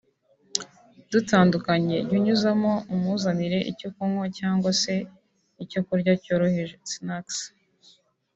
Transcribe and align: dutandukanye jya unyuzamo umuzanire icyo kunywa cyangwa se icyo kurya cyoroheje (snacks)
dutandukanye 1.11 1.95
jya 2.07 2.13
unyuzamo 2.17 2.73
umuzanire 2.95 3.57
icyo 3.71 3.87
kunywa 3.95 4.25
cyangwa 4.39 4.69
se 4.81 4.93
icyo 5.63 5.79
kurya 5.87 6.13
cyoroheje 6.23 6.75
(snacks) 6.91 7.37